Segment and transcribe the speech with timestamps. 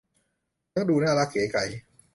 [0.73, 1.63] ทั้งดูน่ารักเก๋ไก๋